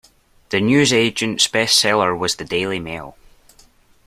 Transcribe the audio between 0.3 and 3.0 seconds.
The newsagent’s best seller was The Daily